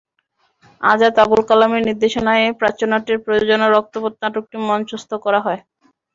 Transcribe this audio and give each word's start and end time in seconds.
আজাদ 0.83 1.15
আবুল 1.23 1.41
কালামের 1.49 1.81
নির্দেশনায় 1.87 2.45
প্রাচ্যনাটের 2.59 3.17
প্রযোজনা 3.25 3.67
রক্তপথ 3.67 4.13
নাটকটি 4.21 4.57
মঞ্চস্থ 4.69 5.11
করা 5.25 5.39
হয়। 5.45 5.59